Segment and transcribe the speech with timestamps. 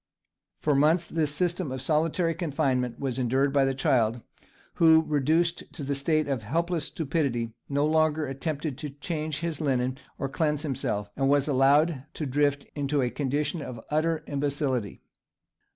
[0.57, 4.21] For months this system of solitary confinement was endured by the child,
[4.77, 9.99] who, reduced to a state of helpless stupidity, no longer attempted to change his linen,
[10.17, 15.03] or cleanse himself, and was allowed to drift into a condition of utter imbecility.